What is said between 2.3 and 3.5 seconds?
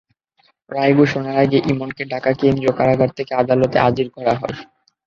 কেন্দ্রীয় কারাগার থেকে